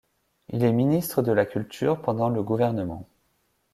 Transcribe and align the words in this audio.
Il 0.49 0.63
est 0.63 0.71
ministre 0.73 1.21
de 1.21 1.31
la 1.31 1.45
Culture 1.45 2.01
pendant 2.01 2.29
le 2.29 2.41
gouvernement. 2.41 3.07